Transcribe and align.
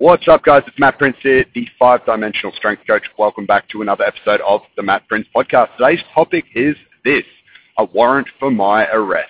What's 0.00 0.26
up, 0.28 0.44
guys? 0.44 0.62
It's 0.66 0.78
Matt 0.78 0.96
Prince 0.96 1.18
here, 1.20 1.44
the 1.54 1.68
five-dimensional 1.78 2.54
strength 2.56 2.86
coach. 2.86 3.02
Welcome 3.18 3.44
back 3.44 3.68
to 3.68 3.82
another 3.82 4.02
episode 4.04 4.40
of 4.40 4.62
the 4.74 4.82
Matt 4.82 5.06
Prince 5.08 5.26
podcast. 5.36 5.76
Today's 5.76 6.02
topic 6.14 6.46
is 6.54 6.74
this, 7.04 7.24
a 7.76 7.84
warrant 7.84 8.26
for 8.38 8.50
my 8.50 8.86
arrest. 8.92 9.28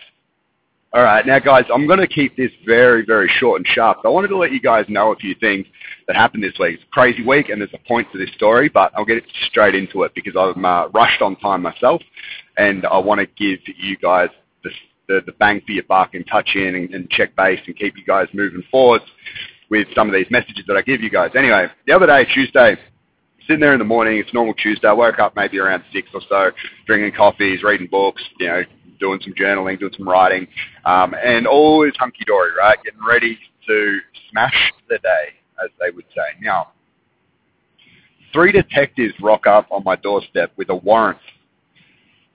All 0.93 1.03
right, 1.03 1.27
now, 1.27 1.41
guys, 1.41 1.65
I'm 1.75 1.89
going 1.89 1.99
to 1.99 2.07
keep 2.07 2.37
this 2.37 2.53
very, 2.65 3.05
very 3.05 3.29
short 3.41 3.59
and 3.59 3.67
sharp. 3.67 3.99
I 4.05 4.11
wanted 4.11 4.29
to 4.29 4.37
let 4.37 4.53
you 4.53 4.61
guys 4.61 4.85
know 4.89 5.11
a 5.11 5.17
few 5.17 5.35
things 5.35 5.67
that 6.07 6.15
happened 6.15 6.45
this 6.45 6.55
week. 6.61 6.75
It's 6.75 6.85
a 6.85 6.93
crazy 6.93 7.25
week, 7.25 7.49
and 7.49 7.61
there's 7.61 7.75
a 7.75 7.89
point 7.89 8.07
to 8.13 8.19
this 8.19 8.33
story, 8.37 8.69
but 8.69 8.93
I'll 8.97 9.05
get 9.05 9.25
straight 9.49 9.75
into 9.75 10.05
it 10.05 10.13
because 10.15 10.35
I'm 10.39 10.65
uh, 10.65 10.87
rushed 10.91 11.21
on 11.21 11.35
time 11.35 11.63
myself, 11.63 12.01
and 12.59 12.87
I 12.87 12.99
want 12.99 13.19
to 13.19 13.27
give 13.27 13.59
you 13.77 13.97
guys 13.97 14.29
the, 14.63 14.71
the, 15.09 15.21
the 15.27 15.33
bang 15.33 15.63
for 15.67 15.73
your 15.73 15.83
buck 15.89 16.15
and 16.15 16.25
touch 16.29 16.51
in 16.55 16.77
and, 16.77 16.95
and 16.95 17.11
check 17.11 17.35
base 17.35 17.59
and 17.67 17.77
keep 17.77 17.97
you 17.97 18.05
guys 18.05 18.29
moving 18.33 18.63
forward 18.71 19.03
with 19.71 19.89
some 19.95 20.09
of 20.09 20.15
these 20.15 20.27
messages 20.31 20.65
that 20.67 20.77
I 20.77 20.83
give 20.83 21.01
you 21.01 21.11
guys. 21.11 21.31
Anyway, 21.37 21.69
the 21.87 21.93
other 21.93 22.07
day, 22.07 22.27
Tuesday, 22.35 22.77
sitting 23.47 23.61
there 23.61 23.73
in 23.73 23.79
the 23.79 23.85
morning, 23.85 24.19
it's 24.19 24.33
normal 24.35 24.55
Tuesday, 24.55 24.89
I 24.89 24.93
woke 24.93 25.19
up 25.19 25.35
maybe 25.37 25.59
around 25.59 25.85
six 25.93 26.09
or 26.13 26.21
so, 26.29 26.51
drinking 26.87 27.17
coffees, 27.17 27.63
reading 27.63 27.87
books, 27.87 28.23
you 28.39 28.47
know, 28.47 28.63
doing 28.99 29.21
some 29.23 29.33
journaling, 29.33 29.79
doing 29.79 29.93
some 29.97 30.09
writing, 30.09 30.47
um, 30.85 31.15
and 31.15 31.47
all 31.47 31.85
is 31.85 31.95
hunky-dory, 31.99 32.51
right? 32.59 32.79
Getting 32.85 33.01
ready 33.07 33.39
to 33.67 33.99
smash 34.31 34.73
the 34.89 34.99
day, 34.99 35.35
as 35.65 35.71
they 35.81 35.91
would 35.91 36.05
say. 36.15 36.39
Now, 36.43 36.73
three 38.33 38.53
detectives 38.53 39.15
rock 39.21 39.47
up 39.47 39.67
on 39.71 39.83
my 39.85 39.97
doorstep 39.97 40.53
with 40.57 40.69
a 40.69 40.75
warrant 40.75 41.19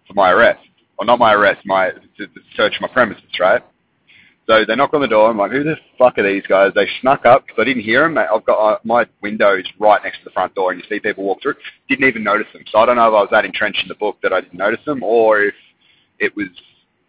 for 0.08 0.13
my 0.13 0.32
arrest. 0.32 0.62
Well, 0.98 1.05
not 1.05 1.20
my 1.20 1.34
arrest, 1.34 1.66
my 1.66 1.91
to, 1.91 2.27
to 2.27 2.40
search 2.55 2.74
my 2.80 2.88
premises, 2.88 3.24
right? 3.40 3.62
So 4.48 4.63
they 4.63 4.76
knock 4.76 4.94
on 4.94 5.02
the 5.02 5.08
door. 5.08 5.31
I'm 5.31 5.38
like, 5.38 5.52
who 5.52 5.63
the 5.63 5.76
fuck 5.98 6.20
are 6.20 6.23
these 6.23 6.45
guys? 6.48 6.72
They 6.76 6.88
snuck 7.02 7.26
up 7.26 7.45
because 7.45 7.59
I 7.59 7.66
didn't 7.66 7.84
hear 7.84 8.04
them. 8.04 8.17
I've 8.17 8.45
got 8.45 8.59
uh, 8.59 8.77
my 8.84 9.08
windows 9.21 9.63
right 9.80 9.99
next 10.04 10.20
to 10.20 10.26
the 10.26 10.31
front 10.31 10.54
door, 10.54 10.71
and 10.71 10.79
you 10.79 10.87
see 10.87 10.99
people 10.99 11.24
walk 11.24 11.41
through. 11.41 11.55
Didn't 11.90 12.07
even 12.07 12.24
notice 12.24 12.46
them. 12.54 12.63
So 12.71 12.77
I 12.77 12.85
don't 12.85 12.96
know 12.96 13.07
if 13.07 13.13
I 13.13 13.21
was 13.21 13.29
that 13.32 13.46
entrenched 13.46 13.82
in 13.82 13.87
the 13.87 13.96
book 13.96 14.18
that 14.21 14.34
I 14.34 14.41
didn't 14.41 14.60
notice 14.60 14.85
them, 14.85 15.02
or 15.02 15.41
if 15.41 15.55
it 16.20 16.35
was 16.35 16.48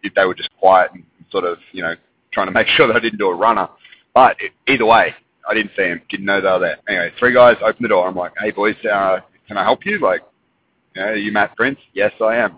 if 0.01 0.13
they 0.15 0.25
were 0.25 0.33
just 0.33 0.49
quiet 0.59 0.91
and 0.93 1.03
sort 1.31 1.43
of 1.43 1.59
you 1.73 1.83
know 1.83 1.93
trying 2.33 2.47
to 2.47 2.51
make 2.51 2.67
sure 2.75 2.87
that 2.87 2.95
I 2.95 2.99
didn't 2.99 3.19
do 3.19 3.27
a 3.27 3.35
runner. 3.35 3.69
But 4.15 4.37
it, 4.39 4.53
either 4.67 4.85
way, 4.87 5.13
I 5.47 5.53
didn't 5.53 5.71
see 5.77 5.83
them. 5.83 6.01
Didn't 6.09 6.25
know 6.25 6.41
they 6.41 6.49
were 6.49 6.59
there. 6.59 6.77
Anyway, 6.89 7.11
three 7.19 7.33
guys 7.33 7.57
open 7.61 7.83
the 7.83 7.89
door. 7.89 8.07
I'm 8.07 8.15
like, 8.15 8.33
hey 8.39 8.49
boys, 8.49 8.75
uh, 8.91 9.19
can 9.47 9.57
I 9.57 9.63
help 9.63 9.85
you? 9.85 9.99
Like, 9.99 10.21
you 10.95 11.01
know, 11.03 11.09
are 11.09 11.15
you 11.15 11.31
Matt 11.31 11.55
Prince? 11.55 11.77
Yes, 11.93 12.13
I 12.19 12.37
am. 12.37 12.57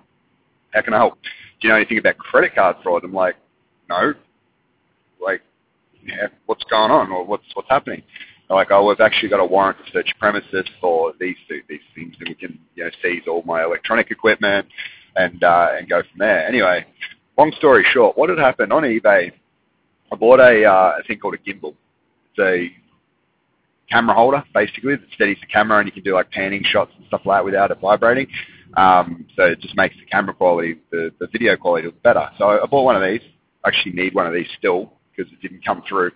How 0.71 0.81
can 0.81 0.93
I 0.93 0.97
help? 0.97 1.15
Do 1.59 1.67
you 1.67 1.69
know 1.69 1.75
anything 1.75 1.97
about 1.97 2.17
credit 2.17 2.55
card 2.55 2.77
fraud? 2.81 3.03
I'm 3.03 3.13
like, 3.13 3.35
no 3.89 4.13
like, 5.21 5.41
what's 6.45 6.63
going 6.65 6.91
on 6.91 7.11
or 7.11 7.25
what's 7.25 7.45
what's 7.53 7.69
happening? 7.69 8.03
Like, 8.49 8.71
oh, 8.71 8.87
we've 8.87 8.99
actually 8.99 9.29
got 9.29 9.39
a 9.39 9.45
warrant 9.45 9.77
to 9.85 9.91
search 9.91 10.11
premises 10.19 10.65
for 10.81 11.13
these 11.19 11.35
these 11.49 11.81
things, 11.93 12.15
and 12.19 12.29
we 12.29 12.35
can 12.35 12.59
you 12.75 12.83
know 12.83 12.89
seize 13.03 13.23
all 13.27 13.43
my 13.43 13.63
electronic 13.63 14.09
equipment 14.11 14.67
and 15.15 15.43
uh, 15.43 15.69
and 15.77 15.87
go 15.87 16.01
from 16.01 16.17
there. 16.17 16.47
Anyway, 16.47 16.85
long 17.37 17.51
story 17.57 17.85
short, 17.91 18.17
what 18.17 18.29
had 18.29 18.39
happened 18.39 18.73
on 18.73 18.83
eBay? 18.83 19.31
I 20.11 20.15
bought 20.15 20.39
a 20.39 20.65
uh, 20.65 20.93
a 20.99 21.03
thing 21.03 21.19
called 21.19 21.35
a 21.35 21.37
gimbal. 21.37 21.75
It's 22.35 22.39
a 22.39 22.75
camera 23.91 24.15
holder 24.15 24.43
basically 24.53 24.95
that 24.95 25.05
steadies 25.13 25.37
the 25.41 25.47
camera, 25.47 25.79
and 25.79 25.87
you 25.87 25.91
can 25.91 26.03
do 26.03 26.13
like 26.13 26.31
panning 26.31 26.63
shots 26.63 26.91
and 26.97 27.05
stuff 27.07 27.21
like 27.25 27.39
that 27.39 27.45
without 27.45 27.71
it 27.71 27.79
vibrating. 27.79 28.27
Um, 28.77 29.25
so 29.35 29.43
it 29.43 29.59
just 29.59 29.75
makes 29.75 29.95
the 29.95 30.05
camera 30.05 30.33
quality, 30.33 30.79
the, 30.91 31.11
the 31.19 31.27
video 31.27 31.55
quality 31.55 31.87
look 31.87 32.01
better. 32.03 32.29
So 32.37 32.45
I 32.45 32.65
bought 32.67 32.83
one 32.83 32.95
of 32.95 33.01
these. 33.01 33.21
I 33.63 33.69
actually 33.69 33.93
need 33.93 34.13
one 34.13 34.27
of 34.27 34.33
these 34.33 34.47
still 34.57 34.93
because 35.19 35.31
it 35.33 35.41
didn't 35.41 35.65
come 35.65 35.83
through. 35.87 36.11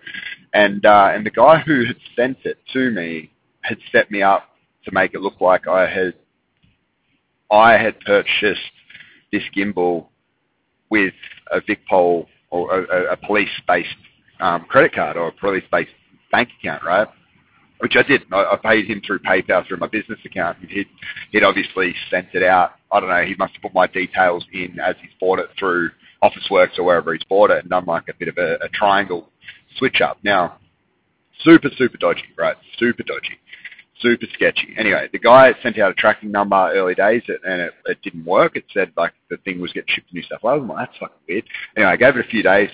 And 0.52 0.84
uh, 0.84 1.10
and 1.12 1.24
the 1.24 1.30
guy 1.30 1.58
who 1.58 1.84
had 1.84 1.96
sent 2.16 2.38
it 2.44 2.58
to 2.72 2.90
me 2.90 3.30
had 3.62 3.78
set 3.92 4.10
me 4.10 4.22
up 4.22 4.48
to 4.84 4.92
make 4.92 5.14
it 5.14 5.20
look 5.20 5.40
like 5.40 5.66
I 5.66 5.88
had 5.88 6.14
I 7.50 7.72
had 7.72 8.00
purchased 8.00 8.60
this 9.32 9.42
gimbal 9.56 10.06
with 10.90 11.14
a 11.50 11.60
VicPol 11.60 12.26
or 12.50 12.84
a, 12.84 13.12
a 13.12 13.16
police-based 13.16 13.88
um, 14.40 14.64
credit 14.64 14.94
card 14.94 15.16
or 15.16 15.28
a 15.28 15.32
police-based 15.32 15.90
bank 16.30 16.48
account, 16.60 16.84
right? 16.84 17.08
Which 17.78 17.96
I 17.96 18.02
did. 18.02 18.22
I, 18.32 18.56
paid 18.62 18.86
him 18.86 19.02
through 19.04 19.18
PayPal 19.20 19.66
through 19.66 19.78
my 19.78 19.88
business 19.88 20.18
account. 20.24 20.58
He'd, 20.68 20.86
he'd 21.32 21.42
obviously 21.42 21.94
sent 22.10 22.28
it 22.32 22.42
out. 22.42 22.72
I 22.92 23.00
don't 23.00 23.08
know. 23.08 23.24
He 23.24 23.34
must 23.34 23.54
have 23.54 23.62
put 23.62 23.74
my 23.74 23.86
details 23.88 24.44
in 24.52 24.78
as 24.78 24.94
he's 25.00 25.10
bought 25.20 25.40
it 25.40 25.50
through 25.58 25.90
Officeworks 26.24 26.78
or 26.78 26.84
wherever 26.84 27.12
he's 27.12 27.24
bought 27.24 27.50
it 27.50 27.58
and 27.58 27.70
done 27.70 27.84
like 27.86 28.08
a 28.08 28.14
bit 28.18 28.28
of 28.28 28.38
a, 28.38 28.54
a 28.64 28.68
triangle 28.72 29.28
switch 29.76 30.00
up. 30.00 30.18
Now, 30.22 30.58
super, 31.42 31.68
super 31.76 31.98
dodgy, 31.98 32.24
right? 32.36 32.56
Super 32.78 33.02
dodgy. 33.02 33.38
Super 34.00 34.26
sketchy. 34.34 34.74
Anyway, 34.76 35.08
the 35.12 35.18
guy 35.18 35.52
sent 35.62 35.78
out 35.78 35.92
a 35.92 35.94
tracking 35.94 36.32
number 36.32 36.56
early 36.74 36.94
days 36.94 37.22
and 37.28 37.60
it, 37.62 37.72
it 37.86 37.98
didn't 38.02 38.24
work. 38.24 38.56
It 38.56 38.64
said 38.72 38.92
like 38.96 39.12
the 39.30 39.36
thing 39.38 39.60
was 39.60 39.72
getting 39.72 39.94
shipped 39.94 40.08
to 40.08 40.14
New 40.14 40.22
South 40.22 40.42
Wales. 40.42 40.60
I'm 40.62 40.68
like, 40.68 40.88
that's 40.88 40.98
fucking 40.98 41.16
weird. 41.28 41.44
Anyway, 41.76 41.92
I 41.92 41.96
gave 41.96 42.16
it 42.16 42.26
a 42.26 42.28
few 42.28 42.42
days, 42.42 42.70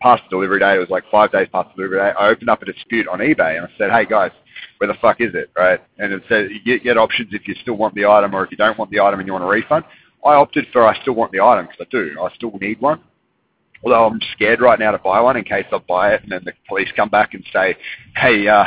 past 0.00 0.22
the 0.24 0.30
delivery 0.36 0.60
day. 0.60 0.76
It 0.76 0.78
was 0.78 0.90
like 0.90 1.04
five 1.10 1.32
days 1.32 1.48
past 1.52 1.70
the 1.70 1.82
delivery 1.82 1.98
day. 1.98 2.12
I 2.18 2.28
opened 2.28 2.50
up 2.50 2.62
a 2.62 2.66
dispute 2.66 3.08
on 3.08 3.18
eBay 3.18 3.56
and 3.56 3.66
I 3.66 3.70
said, 3.76 3.90
hey 3.90 4.06
guys, 4.06 4.30
where 4.78 4.88
the 4.88 4.98
fuck 5.00 5.20
is 5.20 5.34
it, 5.34 5.50
right? 5.56 5.80
And 5.98 6.12
it 6.12 6.22
said 6.28 6.50
you 6.50 6.62
get, 6.64 6.84
get 6.84 6.96
options 6.96 7.30
if 7.32 7.48
you 7.48 7.54
still 7.62 7.74
want 7.74 7.94
the 7.94 8.06
item 8.06 8.34
or 8.34 8.44
if 8.44 8.50
you 8.50 8.56
don't 8.56 8.78
want 8.78 8.90
the 8.90 9.00
item 9.00 9.18
and 9.18 9.26
you 9.26 9.32
want 9.32 9.44
a 9.44 9.48
refund. 9.48 9.84
I 10.24 10.34
opted 10.34 10.66
for 10.72 10.86
I 10.86 11.00
still 11.02 11.14
want 11.14 11.32
the 11.32 11.40
item 11.40 11.66
because 11.66 11.86
I 11.86 11.90
do. 11.90 12.16
I 12.20 12.34
still 12.34 12.52
need 12.60 12.80
one. 12.80 13.00
Although 13.84 14.06
I'm 14.06 14.20
scared 14.32 14.62
right 14.62 14.78
now 14.78 14.92
to 14.92 14.98
buy 14.98 15.20
one 15.20 15.36
in 15.36 15.44
case 15.44 15.66
I 15.70 15.78
buy 15.86 16.14
it 16.14 16.22
and 16.22 16.32
then 16.32 16.40
the 16.44 16.52
police 16.66 16.88
come 16.96 17.10
back 17.10 17.34
and 17.34 17.44
say, 17.52 17.76
hey, 18.16 18.48
uh, 18.48 18.64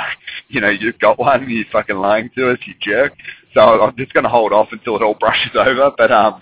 you 0.48 0.62
know, 0.62 0.70
you've 0.70 1.00
got 1.00 1.18
one, 1.18 1.50
you're 1.50 1.66
fucking 1.72 1.96
lying 1.96 2.30
to 2.36 2.52
us, 2.52 2.60
you 2.66 2.76
jerk. 2.80 3.14
So 3.56 3.62
I'm 3.62 3.96
just 3.98 4.14
going 4.14 4.26
to 4.26 4.30
hold 4.30 4.54
off 4.54 4.68
until 4.72 4.96
it 4.96 5.02
all 5.02 5.16
brushes 5.20 5.56
over. 5.56 5.92
But 5.98 6.12
um, 6.12 6.42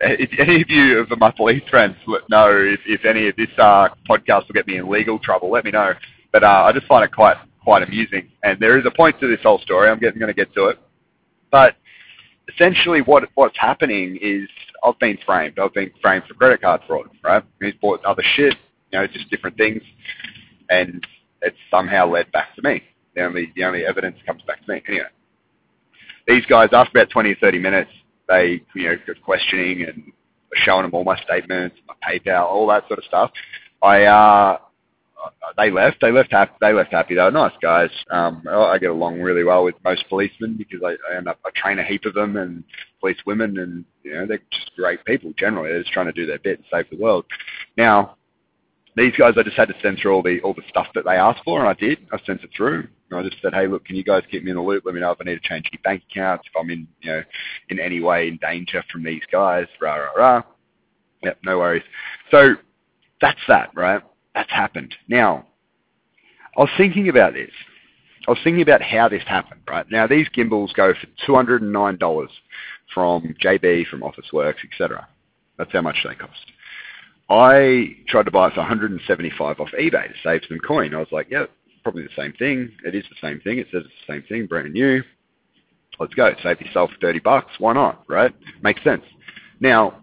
if 0.00 0.30
any 0.38 0.62
of 0.62 0.70
you 0.70 1.00
of 1.00 1.18
my 1.18 1.30
police 1.30 1.62
friends 1.68 1.96
know 2.30 2.50
if, 2.50 2.80
if 2.86 3.04
any 3.04 3.28
of 3.28 3.36
this 3.36 3.50
uh, 3.58 3.88
podcast 4.08 4.48
will 4.48 4.54
get 4.54 4.66
me 4.66 4.78
in 4.78 4.90
legal 4.90 5.18
trouble, 5.18 5.50
let 5.50 5.64
me 5.66 5.70
know. 5.70 5.92
But 6.32 6.42
uh, 6.42 6.64
I 6.66 6.72
just 6.72 6.86
find 6.86 7.04
it 7.04 7.12
quite 7.14 7.36
quite 7.62 7.82
amusing. 7.82 8.28
And 8.44 8.58
there 8.60 8.78
is 8.78 8.86
a 8.86 8.90
point 8.90 9.18
to 9.20 9.28
this 9.28 9.40
whole 9.42 9.58
story. 9.58 9.90
I'm 9.90 9.98
going 9.98 10.14
to 10.14 10.32
get 10.32 10.54
to 10.54 10.66
it. 10.66 10.78
But 11.50 11.74
essentially 12.52 13.00
what 13.00 13.24
what's 13.34 13.58
happening 13.58 14.18
is 14.20 14.48
I've 14.84 14.98
been 14.98 15.18
framed. 15.24 15.58
I've 15.58 15.74
been 15.74 15.90
framed 16.00 16.24
for 16.28 16.34
credit 16.34 16.60
card 16.62 16.82
fraud, 16.86 17.08
right? 17.22 17.42
He's 17.60 17.74
bought 17.80 18.04
other 18.04 18.22
shit, 18.34 18.54
you 18.92 18.98
know, 18.98 19.06
just 19.06 19.30
different 19.30 19.56
things, 19.56 19.82
and 20.70 21.04
it's 21.42 21.56
somehow 21.70 22.06
led 22.06 22.30
back 22.32 22.54
to 22.56 22.62
me. 22.62 22.82
The 23.14 23.24
only 23.24 23.52
the 23.56 23.64
only 23.64 23.84
evidence 23.84 24.18
comes 24.26 24.42
back 24.42 24.64
to 24.64 24.72
me. 24.72 24.82
Anyway, 24.88 25.06
these 26.26 26.44
guys 26.46 26.68
after 26.72 26.98
about 26.98 27.10
20 27.10 27.32
or 27.32 27.36
30 27.36 27.58
minutes, 27.58 27.90
they 28.28 28.62
you 28.74 28.88
know 28.88 28.96
got 29.06 29.20
questioning 29.22 29.82
and 29.82 30.12
showing 30.54 30.82
them 30.82 30.94
all 30.94 31.04
my 31.04 31.20
statements, 31.22 31.76
my 31.88 31.94
PayPal, 32.08 32.44
all 32.44 32.66
that 32.68 32.86
sort 32.88 32.98
of 32.98 33.04
stuff. 33.04 33.30
I 33.82 34.04
uh, 34.04 34.58
they 35.56 35.70
left. 35.70 36.00
They 36.00 36.10
left 36.10 36.32
happy. 36.32 36.52
They 36.60 36.72
left 36.72 36.92
happy. 36.92 37.14
They 37.14 37.22
were 37.22 37.30
nice 37.30 37.52
guys. 37.62 37.90
Um, 38.10 38.42
I 38.48 38.78
get 38.78 38.90
along 38.90 39.20
really 39.20 39.44
well 39.44 39.64
with 39.64 39.74
most 39.84 40.08
policemen 40.08 40.56
because 40.56 40.80
I, 40.84 40.96
I 41.10 41.16
end 41.16 41.28
up 41.28 41.38
I 41.44 41.50
train 41.54 41.78
a 41.78 41.84
heap 41.84 42.04
of 42.04 42.14
them 42.14 42.36
and 42.36 42.62
police 43.00 43.18
women, 43.26 43.58
and 43.58 43.84
you 44.02 44.14
know 44.14 44.26
they're 44.26 44.42
just 44.50 44.72
great 44.76 45.04
people 45.04 45.32
generally. 45.38 45.70
They're 45.70 45.82
just 45.82 45.92
trying 45.92 46.06
to 46.06 46.12
do 46.12 46.26
their 46.26 46.38
bit 46.38 46.58
and 46.58 46.66
save 46.70 46.90
the 46.90 47.02
world. 47.02 47.24
Now, 47.76 48.16
these 48.96 49.14
guys, 49.18 49.34
I 49.36 49.42
just 49.42 49.56
had 49.56 49.68
to 49.68 49.74
send 49.82 49.98
through 49.98 50.14
all 50.14 50.22
the 50.22 50.40
all 50.40 50.54
the 50.54 50.62
stuff 50.68 50.88
that 50.94 51.04
they 51.04 51.16
asked 51.16 51.42
for, 51.44 51.60
and 51.60 51.68
I 51.68 51.74
did. 51.74 52.06
I 52.12 52.18
sent 52.26 52.42
it 52.42 52.50
through. 52.56 52.88
And 53.10 53.20
I 53.20 53.22
just 53.22 53.40
said, 53.40 53.54
hey, 53.54 53.68
look, 53.68 53.84
can 53.84 53.94
you 53.94 54.02
guys 54.02 54.24
keep 54.30 54.42
me 54.42 54.50
in 54.50 54.56
the 54.56 54.62
loop? 54.62 54.82
Let 54.84 54.94
me 54.94 55.00
know 55.00 55.12
if 55.12 55.18
I 55.20 55.24
need 55.24 55.40
to 55.40 55.48
change 55.48 55.66
any 55.72 55.80
bank 55.84 56.02
accounts, 56.10 56.48
if 56.48 56.60
I'm 56.60 56.68
in, 56.70 56.88
you 57.02 57.12
know, 57.12 57.22
in 57.68 57.78
any 57.78 58.00
way 58.00 58.26
in 58.26 58.36
danger 58.42 58.82
from 58.90 59.04
these 59.04 59.22
guys. 59.30 59.66
Rah 59.80 59.94
rah 59.94 60.10
rah. 60.16 60.42
Yep, 61.22 61.38
no 61.44 61.58
worries. 61.58 61.84
So 62.32 62.56
that's 63.20 63.38
that, 63.46 63.70
right? 63.74 64.02
That's 64.36 64.50
happened. 64.50 64.94
Now, 65.08 65.46
I 66.56 66.60
was 66.60 66.70
thinking 66.76 67.08
about 67.08 67.32
this. 67.32 67.50
I 68.28 68.30
was 68.30 68.38
thinking 68.44 68.62
about 68.62 68.82
how 68.82 69.08
this 69.08 69.22
happened, 69.26 69.62
right? 69.66 69.86
Now, 69.90 70.06
these 70.06 70.28
gimbals 70.28 70.72
go 70.74 70.92
for 70.92 71.06
$209 71.26 72.28
from 72.92 73.34
JB, 73.42 73.86
from 73.86 74.02
Officeworks, 74.02 74.56
etc. 74.70 75.08
That's 75.56 75.72
how 75.72 75.80
much 75.80 75.96
they 76.04 76.14
cost. 76.14 76.52
I 77.30 77.96
tried 78.08 78.26
to 78.26 78.30
buy 78.30 78.48
it 78.48 78.54
for 78.54 78.60
175 78.60 79.58
off 79.58 79.68
eBay 79.80 79.90
to 79.90 80.14
save 80.22 80.42
some 80.46 80.58
coin. 80.58 80.94
I 80.94 80.98
was 80.98 81.08
like, 81.10 81.28
yeah, 81.30 81.46
probably 81.82 82.02
the 82.02 82.10
same 82.14 82.34
thing. 82.34 82.70
It 82.84 82.94
is 82.94 83.04
the 83.08 83.26
same 83.26 83.40
thing. 83.40 83.58
It 83.58 83.68
says 83.72 83.84
it's 83.86 84.06
the 84.06 84.12
same 84.12 84.22
thing, 84.28 84.46
brand 84.46 84.72
new. 84.72 85.02
Let's 85.98 86.12
go. 86.12 86.34
Save 86.42 86.60
yourself 86.60 86.90
30 87.00 87.20
bucks. 87.20 87.52
Why 87.58 87.72
not, 87.72 88.04
right? 88.06 88.34
Makes 88.62 88.84
sense. 88.84 89.02
Now, 89.60 89.98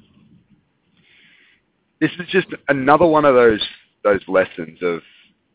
this 2.01 2.11
is 2.17 2.27
just 2.29 2.47
another 2.67 3.05
one 3.05 3.25
of 3.25 3.35
those 3.35 3.61
those 4.03 4.21
lessons 4.27 4.79
of 4.81 5.01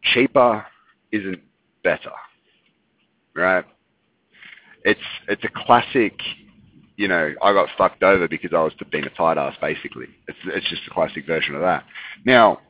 cheaper 0.02 0.64
isn't 1.12 1.40
better, 1.84 2.12
right? 3.34 3.64
It's 4.84 5.00
it's 5.28 5.44
a 5.44 5.48
classic, 5.66 6.18
you 6.96 7.08
know, 7.08 7.34
I 7.42 7.52
got 7.52 7.68
fucked 7.76 8.02
over 8.02 8.28
because 8.28 8.52
I 8.52 8.62
was 8.62 8.72
being 8.90 9.04
a 9.04 9.10
tight 9.10 9.38
ass, 9.38 9.56
basically. 9.60 10.06
It's 10.26 10.38
it's 10.46 10.68
just 10.68 10.82
a 10.86 10.90
classic 10.90 11.26
version 11.26 11.54
of 11.54 11.60
that. 11.62 11.84
Now, 12.24 12.60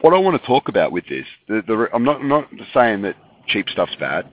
what 0.00 0.14
I 0.14 0.18
want 0.18 0.40
to 0.40 0.46
talk 0.46 0.68
about 0.68 0.92
with 0.92 1.06
this, 1.08 1.26
the, 1.48 1.62
the, 1.66 1.88
I'm 1.94 2.04
not 2.04 2.20
I'm 2.20 2.28
not 2.28 2.48
saying 2.74 3.02
that 3.02 3.16
cheap 3.46 3.68
stuff's 3.68 3.96
bad. 3.98 4.30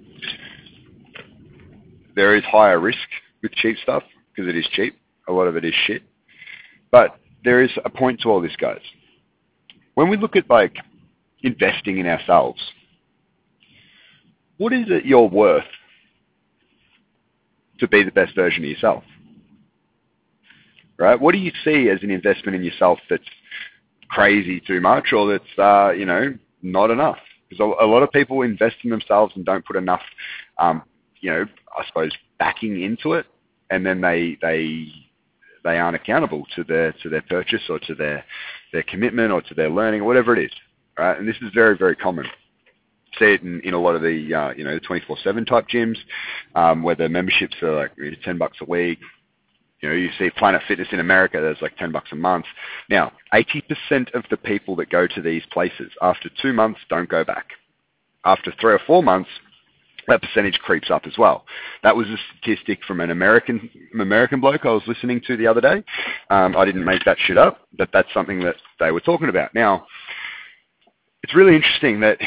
There 2.15 2.35
is 2.35 2.43
higher 2.45 2.79
risk 2.79 2.97
with 3.43 3.51
cheap 3.53 3.77
stuff 3.83 4.03
because 4.35 4.49
it 4.49 4.57
is 4.57 4.67
cheap. 4.71 4.97
A 5.27 5.31
lot 5.31 5.47
of 5.47 5.55
it 5.55 5.65
is 5.65 5.73
shit. 5.85 6.03
But 6.91 7.19
there 7.43 7.61
is 7.61 7.69
a 7.85 7.89
point 7.89 8.21
to 8.21 8.29
all 8.29 8.41
this, 8.41 8.55
guys. 8.55 8.79
When 9.97 10.09
we 10.09 10.17
look 10.17 10.35
at 10.35 10.47
like 10.47 10.75
investing 11.41 11.97
in 11.97 12.05
ourselves, 12.05 12.61
what 14.57 14.71
is 14.71 14.85
it 14.89 15.05
you're 15.05 15.27
worth 15.27 15.65
to 17.79 17.87
be 17.87 18.03
the 18.03 18.11
best 18.11 18.35
version 18.35 18.63
of 18.63 18.69
yourself? 18.69 19.03
Right? 20.99 21.19
What 21.19 21.31
do 21.31 21.39
you 21.39 21.51
see 21.63 21.89
as 21.89 22.03
an 22.03 22.11
investment 22.11 22.55
in 22.55 22.63
yourself 22.63 22.99
that's 23.09 23.23
crazy 24.07 24.59
too 24.59 24.81
much 24.81 25.13
or 25.13 25.31
that's, 25.31 25.57
uh, 25.57 25.93
you 25.93 26.05
know, 26.05 26.37
not 26.61 26.91
enough? 26.91 27.17
Because 27.49 27.75
a, 27.81 27.85
lot 27.87 28.03
of 28.03 28.11
people 28.11 28.43
invest 28.43 28.75
in 28.83 28.91
themselves 28.91 29.33
and 29.35 29.43
don't 29.43 29.65
put 29.65 29.77
enough, 29.77 30.03
um, 30.59 30.83
you 31.21 31.31
know, 31.31 31.43
I 31.75 31.87
suppose 31.87 32.11
backing 32.37 32.83
into 32.83 33.13
it, 33.13 33.25
and 33.71 33.83
then 33.83 34.01
they 34.01 34.37
they 34.43 34.89
they 35.67 35.79
aren't 35.79 35.97
accountable 35.97 36.45
to 36.55 36.63
their 36.63 36.93
to 37.03 37.09
their 37.09 37.21
purchase 37.23 37.63
or 37.69 37.77
to 37.79 37.93
their 37.93 38.23
their 38.71 38.83
commitment 38.83 39.31
or 39.33 39.41
to 39.41 39.53
their 39.53 39.69
learning 39.69 40.01
or 40.01 40.05
whatever 40.05 40.35
it 40.35 40.45
is. 40.45 40.51
Right? 40.97 41.17
And 41.19 41.27
this 41.27 41.35
is 41.41 41.51
very 41.53 41.77
very 41.77 41.95
common. 41.95 42.25
See 43.19 43.25
it 43.25 43.41
in, 43.41 43.59
in 43.61 43.73
a 43.73 43.79
lot 43.79 43.95
of 43.95 44.01
the 44.01 44.33
uh, 44.33 44.51
you 44.51 44.63
know 44.63 44.79
24/7 44.79 45.45
type 45.45 45.67
gyms 45.67 45.97
um, 46.55 46.83
where 46.83 46.95
the 46.95 47.09
memberships 47.09 47.55
are 47.61 47.75
like 47.75 47.91
10 48.23 48.37
bucks 48.37 48.57
a 48.61 48.65
week. 48.65 48.99
You 49.81 49.89
know, 49.89 49.95
you 49.95 50.09
see 50.17 50.31
Planet 50.31 50.63
Fitness 50.67 50.87
in 50.91 50.99
America, 50.99 51.39
there's 51.39 51.61
like 51.61 51.77
10 51.77 51.91
bucks 51.91 52.09
a 52.11 52.15
month. 52.15 52.45
Now, 52.89 53.11
80% 53.31 54.11
of 54.15 54.23
the 54.31 54.37
people 54.37 54.75
that 54.77 54.89
go 54.89 55.05
to 55.05 55.21
these 55.21 55.43
places 55.51 55.91
after 56.01 56.31
two 56.41 56.51
months 56.51 56.79
don't 56.89 57.07
go 57.07 57.23
back. 57.23 57.49
After 58.25 58.51
three 58.59 58.73
or 58.73 58.81
four 58.87 59.03
months, 59.03 59.29
that 60.07 60.21
percentage 60.21 60.57
creeps 60.59 60.89
up 60.89 61.05
as 61.05 61.17
well. 61.17 61.45
That 61.83 61.95
was 61.95 62.07
a 62.07 62.17
statistic 62.39 62.79
from 62.85 63.01
an 63.01 63.11
American 63.11 63.69
American 63.99 64.39
bloke 64.39 64.65
I 64.65 64.71
was 64.71 64.83
listening 64.87 65.21
to 65.27 65.37
the 65.37 65.47
other 65.47 65.61
day. 65.61 65.83
Um, 66.29 66.55
I 66.55 66.65
didn't 66.65 66.85
make 66.85 67.03
that 67.05 67.17
shit 67.19 67.37
up, 67.37 67.67
but 67.77 67.89
that's 67.93 68.11
something 68.13 68.39
that 68.41 68.55
they 68.79 68.91
were 68.91 69.01
talking 69.01 69.29
about. 69.29 69.53
Now, 69.53 69.85
it's 71.23 71.35
really 71.35 71.55
interesting 71.55 71.99
that 72.01 72.17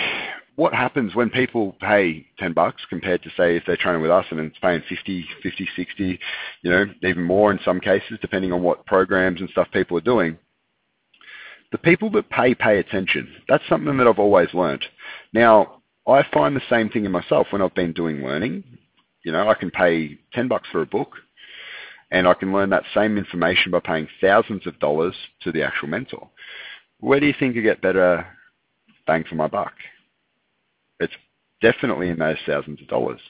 what 0.57 0.75
happens 0.75 1.15
when 1.15 1.31
people 1.31 1.75
pay 1.81 2.27
10 2.39 2.53
bucks 2.53 2.83
compared 2.91 3.23
to 3.23 3.31
say 3.31 3.57
if 3.57 3.63
they're 3.67 3.79
training 3.79 4.03
with 4.03 4.11
us 4.11 4.27
and 4.31 4.41
it's 4.41 4.59
paying 4.59 4.83
50, 4.91 5.27
50, 5.43 5.69
60, 5.75 6.21
you 6.63 6.71
know, 6.71 6.85
even 7.03 7.23
more 7.23 7.51
in 7.51 7.59
some 7.65 7.81
cases, 7.81 8.19
depending 8.21 8.53
on 8.53 8.63
what 8.63 8.85
programs 8.85 9.41
and 9.41 9.49
stuff 9.49 9.69
people 9.73 9.97
are 9.97 10.03
doing. 10.03 10.37
The 11.73 11.79
people 11.79 12.11
that 12.11 12.29
pay, 12.29 12.55
pay 12.55 12.79
attention. 12.79 13.33
That's 13.49 13.67
something 13.71 13.97
that 13.97 14.07
I've 14.07 14.19
always 14.19 14.53
learned. 14.53 14.85
Now, 15.33 15.80
I 16.07 16.25
find 16.33 16.57
the 16.57 16.63
same 16.69 16.89
thing 16.89 17.05
in 17.05 17.13
myself 17.13 17.49
when 17.51 17.63
I've 17.63 17.75
been 17.75 17.93
doing 17.93 18.23
learning. 18.23 18.65
You 19.25 19.33
know, 19.33 19.49
I 19.49 19.55
can 19.55 19.71
pay 19.71 20.19
10 20.33 20.49
bucks 20.49 20.69
for 20.73 20.83
a 20.83 20.87
book 20.87 21.17
and 22.11 22.27
I 22.27 22.35
can 22.35 22.53
learn 22.53 22.71
that 22.71 22.85
same 22.95 23.19
information 23.19 23.71
by 23.71 23.81
paying 23.81 24.09
thousands 24.21 24.67
of 24.67 24.79
dollars 24.81 25.15
to 25.43 25.53
the 25.53 25.63
actual 25.63 25.89
mentor. 25.89 26.29
Where 26.99 27.21
do 27.21 27.27
you 27.27 27.35
think 27.39 27.55
you 27.55 27.63
get 27.63 27.83
better 27.83 28.27
bang 29.07 29.25
for 29.29 29.37
my 29.37 29.47
buck? 29.47 29.73
It's 30.99 31.13
definitely 31.63 32.09
in 32.09 32.19
those 32.19 32.37
thousands 32.47 32.81
of 32.81 32.89
dollars. 32.89 33.21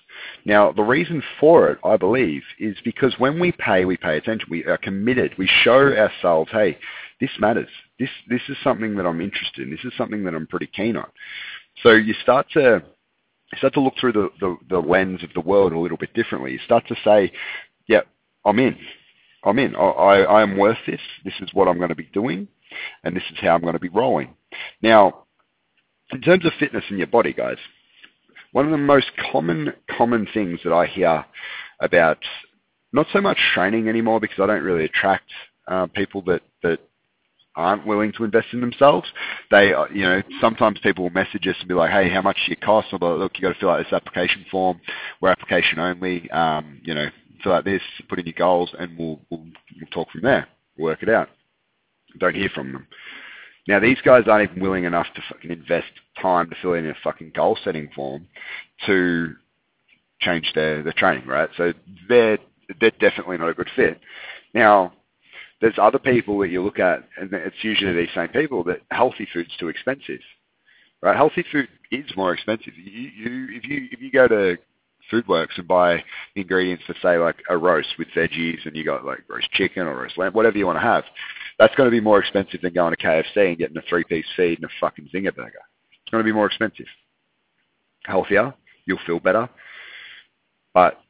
Now, 0.44 0.72
the 0.72 0.82
reason 0.82 1.22
for 1.38 1.68
it, 1.70 1.78
I 1.84 1.96
believe, 1.96 2.42
is 2.58 2.76
because 2.84 3.14
when 3.18 3.38
we 3.38 3.52
pay, 3.52 3.84
we 3.84 3.96
pay 3.96 4.16
attention. 4.16 4.48
We 4.50 4.64
are 4.64 4.78
committed. 4.78 5.34
We 5.36 5.48
show 5.62 5.92
ourselves, 5.92 6.50
hey, 6.52 6.78
this 7.20 7.30
matters. 7.38 7.68
This 7.98 8.08
this 8.28 8.40
is 8.48 8.56
something 8.64 8.96
that 8.96 9.06
I'm 9.06 9.20
interested 9.20 9.64
in. 9.64 9.70
This 9.70 9.84
is 9.84 9.92
something 9.98 10.24
that 10.24 10.34
I'm 10.34 10.46
pretty 10.46 10.68
keen 10.68 10.96
on. 10.96 11.08
So 11.82 11.92
you 11.92 12.14
start 12.22 12.46
to 12.52 12.82
start 13.58 13.74
to 13.74 13.80
look 13.80 13.94
through 14.00 14.12
the, 14.12 14.28
the, 14.40 14.56
the 14.68 14.78
lens 14.78 15.22
of 15.22 15.30
the 15.34 15.40
world 15.40 15.72
a 15.72 15.78
little 15.78 15.96
bit 15.96 16.14
differently. 16.14 16.52
You 16.52 16.58
start 16.64 16.86
to 16.88 16.96
say, 17.04 17.32
yeah, 17.88 18.02
I'm 18.44 18.58
in. 18.58 18.76
I'm 19.44 19.58
in. 19.58 19.74
I, 19.74 19.80
I, 19.80 20.42
am 20.42 20.56
worth 20.56 20.78
this. 20.86 21.00
This 21.24 21.34
is 21.40 21.48
what 21.52 21.66
I'm 21.66 21.78
going 21.78 21.88
to 21.88 21.94
be 21.94 22.08
doing, 22.12 22.46
and 23.02 23.16
this 23.16 23.22
is 23.32 23.38
how 23.40 23.54
I'm 23.54 23.62
going 23.62 23.72
to 23.72 23.80
be 23.80 23.88
rolling. 23.88 24.34
Now, 24.82 25.24
in 26.12 26.20
terms 26.20 26.44
of 26.44 26.52
fitness 26.58 26.84
in 26.90 26.98
your 26.98 27.06
body, 27.06 27.32
guys, 27.32 27.56
one 28.52 28.66
of 28.66 28.70
the 28.70 28.78
most 28.78 29.10
common 29.32 29.72
common 29.96 30.26
things 30.34 30.60
that 30.64 30.72
I 30.72 30.86
hear 30.86 31.24
about 31.80 32.18
not 32.92 33.06
so 33.12 33.20
much 33.20 33.38
training 33.54 33.88
anymore 33.88 34.20
because 34.20 34.40
I 34.40 34.46
don't 34.46 34.62
really 34.62 34.84
attract 34.84 35.30
uh, 35.68 35.86
people 35.86 36.22
that 36.22 36.42
aren't 37.60 37.86
willing 37.86 38.12
to 38.12 38.24
invest 38.24 38.48
in 38.52 38.60
themselves. 38.60 39.08
They, 39.50 39.72
uh, 39.72 39.86
you 39.92 40.02
know, 40.02 40.22
sometimes 40.40 40.78
people 40.80 41.04
will 41.04 41.10
message 41.10 41.46
us 41.46 41.56
and 41.60 41.68
be 41.68 41.74
like, 41.74 41.90
"Hey, 41.90 42.08
how 42.08 42.22
much 42.22 42.36
do 42.46 42.50
you 42.50 42.56
cost?" 42.56 42.88
Or 42.92 42.98
look, 42.98 43.32
you 43.36 43.42
got 43.42 43.54
to 43.54 43.60
fill 43.60 43.70
out 43.70 43.78
this 43.78 43.92
application 43.92 44.44
form. 44.50 44.80
We're 45.20 45.30
application 45.30 45.78
only. 45.78 46.30
Um, 46.30 46.80
you 46.84 46.94
know, 46.94 47.06
fill 47.42 47.52
out 47.52 47.64
this, 47.64 47.82
put 48.08 48.18
in 48.18 48.26
your 48.26 48.34
goals, 48.34 48.70
and 48.78 48.98
we'll, 48.98 49.20
we'll 49.30 49.44
we'll 49.44 49.90
talk 49.92 50.10
from 50.10 50.22
there. 50.22 50.46
Work 50.78 51.02
it 51.02 51.08
out. 51.08 51.28
Don't 52.18 52.34
hear 52.34 52.50
from 52.54 52.72
them. 52.72 52.86
Now 53.68 53.78
these 53.78 54.00
guys 54.04 54.24
aren't 54.26 54.50
even 54.50 54.62
willing 54.62 54.84
enough 54.84 55.06
to 55.14 55.22
fucking 55.28 55.50
invest 55.50 55.92
time 56.20 56.50
to 56.50 56.56
fill 56.60 56.74
in 56.74 56.86
a 56.86 56.94
fucking 57.04 57.32
goal 57.34 57.58
setting 57.62 57.88
form 57.94 58.26
to 58.86 59.34
change 60.20 60.50
their, 60.54 60.82
their 60.82 60.92
training, 60.92 61.26
right? 61.26 61.48
So 61.56 61.72
they're 62.08 62.38
they're 62.80 62.92
definitely 63.00 63.38
not 63.38 63.48
a 63.48 63.54
good 63.54 63.70
fit. 63.74 64.00
Now, 64.54 64.92
there's 65.60 65.78
other 65.78 65.98
people 65.98 66.38
that 66.38 66.48
you 66.48 66.62
look 66.62 66.78
at, 66.78 67.04
and 67.18 67.32
it's 67.32 67.62
usually 67.62 67.92
these 67.92 68.14
same 68.14 68.28
people 68.28 68.64
that 68.64 68.80
healthy 68.90 69.28
food's 69.32 69.54
too 69.58 69.68
expensive, 69.68 70.20
right? 71.02 71.16
Healthy 71.16 71.44
food 71.52 71.68
is 71.90 72.04
more 72.16 72.32
expensive. 72.32 72.72
You, 72.76 73.10
you 73.14 73.48
if 73.56 73.64
you 73.64 73.88
if 73.90 74.00
you 74.00 74.10
go 74.10 74.26
to 74.28 74.56
Foodworks 75.10 75.58
and 75.58 75.66
buy 75.66 76.02
ingredients 76.36 76.84
for 76.86 76.94
say 77.02 77.18
like 77.18 77.36
a 77.48 77.56
roast 77.56 77.88
with 77.98 78.08
veggies, 78.16 78.64
and 78.64 78.74
you 78.74 78.84
got 78.84 79.04
like 79.04 79.20
roast 79.28 79.50
chicken 79.52 79.86
or 79.86 79.98
roast 80.00 80.16
lamb, 80.16 80.32
whatever 80.32 80.56
you 80.56 80.66
want 80.66 80.76
to 80.76 80.82
have, 80.82 81.04
that's 81.58 81.74
going 81.74 81.86
to 81.86 81.90
be 81.90 82.00
more 82.00 82.20
expensive 82.20 82.60
than 82.62 82.72
going 82.72 82.94
to 82.94 83.02
KFC 83.02 83.48
and 83.48 83.58
getting 83.58 83.76
a 83.76 83.82
three-piece 83.82 84.26
feed 84.36 84.58
and 84.58 84.64
a 84.64 84.74
fucking 84.80 85.08
zinger 85.14 85.34
burger. 85.34 85.52
It's 85.90 86.10
going 86.10 86.22
to 86.22 86.28
be 86.28 86.32
more 86.32 86.46
expensive. 86.46 86.86
Healthier, 88.04 88.54
you'll 88.86 88.98
feel 89.04 89.20
better, 89.20 89.48
but 90.72 91.00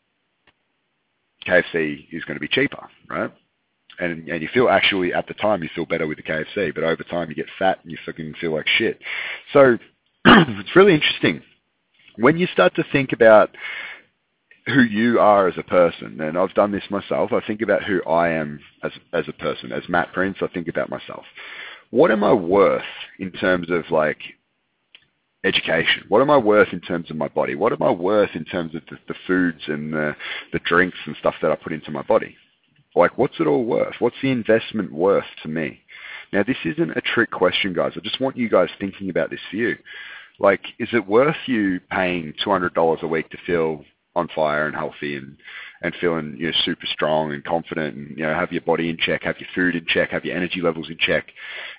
KFC 1.46 2.06
is 2.10 2.24
going 2.24 2.36
to 2.36 2.40
be 2.40 2.48
cheaper, 2.48 2.88
right? 3.08 3.32
And 4.00 4.28
and 4.28 4.42
you 4.42 4.48
feel 4.52 4.68
actually 4.68 5.12
at 5.12 5.26
the 5.26 5.34
time 5.34 5.62
you 5.62 5.68
feel 5.74 5.86
better 5.86 6.06
with 6.06 6.16
the 6.16 6.22
KFC, 6.22 6.74
but 6.74 6.84
over 6.84 7.02
time 7.04 7.28
you 7.28 7.34
get 7.34 7.46
fat 7.58 7.80
and 7.82 7.90
you 7.92 7.98
fucking 8.04 8.34
feel 8.40 8.52
like 8.52 8.66
shit. 8.66 8.98
So 9.52 9.78
it's 10.24 10.74
really 10.74 10.94
interesting 10.94 11.42
when 12.16 12.36
you 12.36 12.46
start 12.52 12.74
to 12.76 12.84
think 12.92 13.12
about 13.12 13.50
who 14.66 14.82
you 14.82 15.18
are 15.18 15.48
as 15.48 15.58
a 15.58 15.62
person, 15.62 16.20
and 16.20 16.38
I've 16.38 16.54
done 16.54 16.70
this 16.70 16.84
myself. 16.90 17.32
I 17.32 17.40
think 17.46 17.62
about 17.62 17.82
who 17.82 18.02
I 18.04 18.28
am 18.30 18.60
as 18.82 18.92
as 19.12 19.24
a 19.28 19.32
person, 19.32 19.72
as 19.72 19.88
Matt 19.88 20.12
Prince. 20.12 20.38
I 20.40 20.48
think 20.48 20.68
about 20.68 20.90
myself. 20.90 21.24
What 21.90 22.10
am 22.10 22.22
I 22.22 22.32
worth 22.32 22.82
in 23.18 23.32
terms 23.32 23.70
of 23.70 23.84
like 23.90 24.18
education? 25.44 26.04
What 26.08 26.22
am 26.22 26.30
I 26.30 26.36
worth 26.36 26.72
in 26.72 26.80
terms 26.80 27.10
of 27.10 27.16
my 27.16 27.28
body? 27.28 27.54
What 27.54 27.72
am 27.72 27.82
I 27.82 27.90
worth 27.90 28.30
in 28.34 28.44
terms 28.44 28.74
of 28.74 28.82
the, 28.90 28.96
the 29.08 29.14
foods 29.26 29.60
and 29.66 29.92
the, 29.92 30.14
the 30.52 30.60
drinks 30.60 30.98
and 31.06 31.16
stuff 31.18 31.34
that 31.42 31.50
I 31.50 31.56
put 31.56 31.72
into 31.72 31.90
my 31.90 32.02
body? 32.02 32.36
Like, 33.00 33.16
what's 33.16 33.40
it 33.40 33.46
all 33.46 33.64
worth? 33.64 33.94
What's 33.98 34.20
the 34.20 34.30
investment 34.30 34.92
worth 34.92 35.24
to 35.42 35.48
me? 35.48 35.80
Now, 36.34 36.42
this 36.42 36.58
isn't 36.66 36.90
a 36.90 37.00
trick 37.00 37.30
question, 37.30 37.72
guys. 37.72 37.92
I 37.96 38.00
just 38.00 38.20
want 38.20 38.36
you 38.36 38.50
guys 38.50 38.68
thinking 38.78 39.08
about 39.08 39.30
this 39.30 39.40
for 39.50 39.56
you. 39.56 39.76
Like, 40.38 40.60
is 40.78 40.90
it 40.92 41.08
worth 41.08 41.36
you 41.46 41.80
paying 41.90 42.34
$200 42.44 43.02
a 43.02 43.06
week 43.06 43.30
to 43.30 43.38
feel 43.46 43.86
on 44.14 44.28
fire 44.34 44.66
and 44.66 44.74
healthy 44.76 45.16
and 45.16 45.36
and 45.82 45.94
feeling 46.00 46.34
you 46.36 46.48
know 46.48 46.52
super 46.64 46.84
strong 46.84 47.32
and 47.32 47.44
confident 47.44 47.96
and 47.96 48.18
you 48.18 48.24
know 48.24 48.34
have 48.34 48.52
your 48.52 48.60
body 48.60 48.90
in 48.90 48.98
check, 48.98 49.22
have 49.22 49.38
your 49.38 49.48
food 49.54 49.76
in 49.76 49.86
check, 49.86 50.10
have 50.10 50.24
your 50.24 50.36
energy 50.36 50.60
levels 50.60 50.90
in 50.90 50.98
check. 50.98 51.28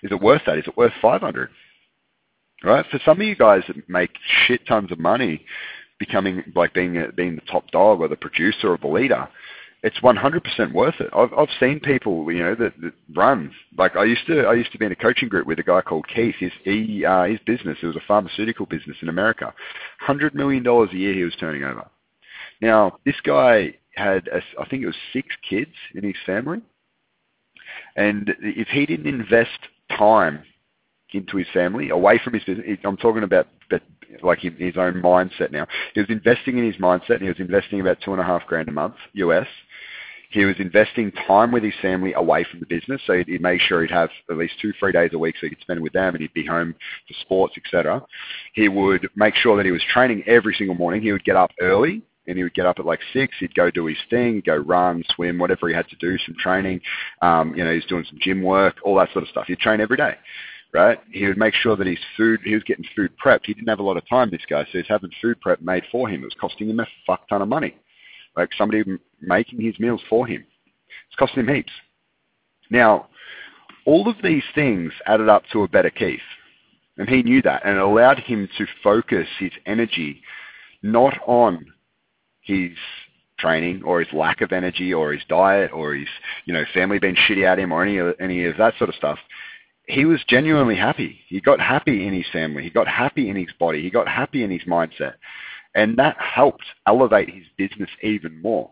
Is 0.02 0.12
it 0.12 0.22
worth 0.22 0.42
that? 0.48 0.58
Is 0.58 0.64
it 0.66 0.78
worth 0.78 0.94
five 1.02 1.22
hundred? 1.22 1.50
Right? 2.64 2.86
For 2.90 3.00
some 3.06 3.22
of 3.22 3.28
you 3.28 3.36
guys 3.36 3.64
that 3.68 3.88
make 3.90 4.12
shit 4.48 4.66
tons 4.66 4.92
of 4.92 4.98
money, 4.98 5.46
becoming 6.00 6.42
like 6.56 6.74
being 6.74 7.04
being 7.16 7.36
the 7.36 7.52
top 7.52 7.70
dog 7.70 8.00
or 8.00 8.08
the 8.08 8.16
producer 8.16 8.70
or 8.72 8.78
the 8.78 8.88
leader, 8.88 9.28
it's 9.84 10.00
100% 10.00 10.74
worth 10.74 11.00
it. 11.00 11.10
I've 11.16 11.34
I've 11.34 11.50
seen 11.60 11.80
people, 11.80 12.32
you 12.32 12.40
know, 12.40 12.56
that, 12.56 12.80
that 12.82 12.94
run. 13.16 13.52
Like 13.78 13.96
I 13.96 14.04
used 14.04 14.26
to 14.28 14.42
I 14.42 14.54
used 14.54 14.72
to 14.74 14.78
be 14.78 14.86
in 14.86 14.92
a 14.92 14.96
coaching 14.96 15.28
group 15.28 15.48
with 15.48 15.60
a 15.60 15.64
guy 15.64 15.82
called 15.82 16.08
Keith. 16.08 16.36
His 16.40 16.52
he 16.64 17.04
uh, 17.04 17.24
his 17.24 17.40
business 17.46 17.80
it 17.82 17.88
was 17.88 17.96
a 17.96 18.08
pharmaceutical 18.08 18.68
business 18.68 18.98
in 19.02 19.10
America, 19.10 19.54
hundred 20.00 20.36
million 20.36 20.62
dollars 20.64 20.90
a 20.94 20.98
year 20.98 21.14
he 21.14 21.24
was 21.24 21.36
turning 21.40 21.64
over. 21.64 21.90
Now, 22.62 23.00
this 23.06 23.20
guy 23.24 23.74
had, 23.96 24.28
a, 24.28 24.42
I 24.60 24.68
think 24.70 24.84
it 24.84 24.86
was 24.86 24.96
six 25.14 25.28
kids 25.48 25.72
in 25.96 26.04
his 26.04 26.16
family. 26.28 26.62
And 27.96 28.36
if 28.40 28.68
he 28.68 28.86
didn't 28.86 29.08
invest 29.08 29.50
time 29.98 30.44
into 31.12 31.38
his 31.38 31.48
family, 31.54 31.90
away 31.90 32.20
from 32.24 32.34
his 32.34 32.44
business, 32.44 32.78
I'm 32.84 32.98
talking 32.98 33.24
about 33.24 33.48
like 34.22 34.40
his 34.40 34.78
own 34.78 34.96
mindset 34.96 35.52
now. 35.52 35.68
He 35.94 36.02
was 36.02 36.10
investing 36.10 36.58
in 36.58 36.66
his 36.66 36.76
mindset 36.76 37.16
and 37.16 37.24
he 37.24 37.30
was 37.30 37.40
investing 37.40 37.82
about 37.82 38.00
two 38.04 38.12
and 38.12 38.22
a 38.22 38.26
half 38.26 38.46
grand 38.48 38.70
a 38.70 38.72
month 38.72 38.96
US 39.14 39.48
He 40.32 40.46
was 40.46 40.56
investing 40.60 41.12
time 41.28 41.52
with 41.52 41.64
his 41.64 41.74
family 41.82 42.14
away 42.14 42.46
from 42.50 42.60
the 42.60 42.66
business, 42.66 43.02
so 43.06 43.14
he'd, 43.14 43.28
he'd 43.28 43.42
make 43.42 43.62
sure 43.62 43.82
he'd 43.82 43.92
have 43.92 44.10
at 44.30 44.38
least 44.38 44.54
two, 44.62 44.74
three 44.80 44.92
days 44.92 45.12
a 45.14 45.18
week 45.18 45.36
so 45.36 45.46
he 45.46 45.50
could 45.50 45.62
spend 45.62 45.82
with 45.82 45.94
them, 45.94 46.16
and 46.16 46.22
he'd 46.22 46.34
be 46.34 46.46
home 46.46 46.74
for 47.08 47.14
sports, 47.22 47.56
etc. 47.58 48.02
He 48.54 48.70
would 48.70 49.10
make 49.16 49.36
sure 49.36 49.58
that 49.58 49.66
he 49.66 49.72
was 49.72 49.84
training 49.92 50.24
every 50.28 50.56
single 50.56 50.76
morning. 50.76 51.02
He 51.02 51.12
would 51.12 51.26
get 51.26 51.36
up 51.36 51.52
early, 51.60 52.02
and 52.28 52.38
he 52.38 52.44
would 52.44 52.54
get 52.54 52.66
up 52.66 52.80
at 52.80 52.86
like 52.86 53.02
six. 53.14 53.36
He'd 53.40 53.56
go 53.56 53.70
do 53.70 53.88
his 53.88 53.98
thing, 54.10 54.42
go 54.46 54.56
run, 54.56 55.04
swim, 55.16 55.38
whatever 55.38 55.68
he 55.68 55.76
had 55.76 55.90
to 55.90 55.96
do, 55.98 56.18
some 56.20 56.36
training. 56.40 56.82
Um, 57.22 57.54
you 57.56 57.64
know, 57.64 57.74
he's 57.74 57.86
doing 57.86 58.06
some 58.10 58.20
gym 58.22 58.42
work, 58.42 58.78
all 58.84 58.96
that 58.96 59.12
sort 59.12 59.24
of 59.24 59.30
stuff. 59.30 59.48
He'd 59.48 59.60
train 59.60 59.82
every 59.82 59.98
day 59.98 60.16
right? 60.74 61.00
He 61.12 61.28
would 61.28 61.38
make 61.38 61.54
sure 61.54 61.76
that 61.76 61.88
his 61.88 62.00
food, 62.16 62.40
he 62.44 62.54
was 62.54 62.64
getting 62.64 62.86
food 62.96 63.12
prepped. 63.24 63.46
He 63.46 63.54
didn't 63.54 63.68
have 63.68 63.80
a 63.80 63.84
lot 63.84 63.98
of 63.98 64.08
time, 64.08 64.30
this 64.30 64.42
guy, 64.50 64.64
so 64.64 64.78
he's 64.78 64.88
having 64.88 65.12
food 65.22 65.40
prep 65.42 65.62
made 65.62 65.84
for 65.92 66.08
him. 66.08 66.22
It 66.22 66.26
was 66.26 66.36
costing 66.40 66.70
him 66.70 66.80
a 66.80 66.88
fuck 67.06 67.28
ton 67.28 67.42
of 67.42 67.50
money. 67.50 67.76
Like 68.36 68.50
somebody 68.58 68.84
making 69.22 69.62
his 69.62 69.80
meals 69.80 70.02
for 70.10 70.26
him. 70.26 70.46
It's 71.08 71.16
costing 71.18 71.46
him 71.46 71.56
heaps. 71.56 71.72
Now, 72.70 73.08
all 73.86 74.08
of 74.08 74.16
these 74.24 74.44
things 74.56 74.94
added 75.06 75.30
up 75.30 75.44
to 75.52 75.64
a 75.64 75.68
better 75.68 75.90
Keith. 75.90 76.20
And 76.98 77.10
he 77.10 77.24
knew 77.24 77.42
that, 77.42 77.66
and 77.66 77.78
it 77.78 77.82
allowed 77.82 78.20
him 78.20 78.48
to 78.58 78.66
focus 78.84 79.28
his 79.40 79.52
energy 79.66 80.22
not 80.84 81.18
on 81.26 81.66
his 82.42 82.72
training 83.40 83.82
or 83.84 84.02
his 84.02 84.14
lack 84.14 84.42
of 84.42 84.52
energy 84.52 84.94
or 84.94 85.14
his 85.14 85.24
diet 85.28 85.72
or 85.74 85.96
his 85.96 86.08
you 86.46 86.54
know 86.54 86.64
family 86.74 87.00
being 87.00 87.16
shitty 87.16 87.44
at 87.44 87.58
him 87.58 87.72
or 87.72 87.84
any 87.84 87.98
of, 87.98 88.14
any 88.20 88.46
of 88.46 88.58
that 88.58 88.74
sort 88.78 88.90
of 88.90 88.96
stuff 88.96 89.18
he 89.92 90.06
was 90.06 90.24
genuinely 90.28 90.76
happy. 90.76 91.20
He 91.28 91.42
got 91.42 91.60
happy 91.60 92.08
in 92.08 92.14
his 92.14 92.26
family. 92.32 92.64
He 92.64 92.70
got 92.70 92.88
happy 92.88 93.30
in 93.30 93.36
his 93.36 93.52
body. 93.60 93.82
He 93.82 93.90
got 93.90 94.08
happy 94.08 94.44
in 94.44 94.52
his 94.52 94.62
mindset. 94.64 95.14
And 95.76 95.98
that 95.98 96.18
helped 96.18 96.66
elevate 96.88 97.30
his 97.30 97.46
business 97.58 97.90
even 98.02 98.42
more, 98.42 98.70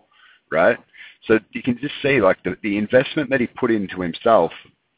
right? 0.51 0.77
So 1.25 1.39
you 1.51 1.63
can 1.63 1.77
just 1.79 1.96
see 2.01 2.22
like 2.22 2.44
the, 2.44 2.58
the 2.62 2.77
investment 2.77 3.29
that 3.29 3.41
he 3.41 3.48
put 3.48 3.72
into 3.72 4.01
himself, 4.01 4.51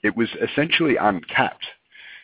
it 0.04 0.16
was 0.16 0.30
essentially 0.42 0.96
uncapped. 0.98 1.66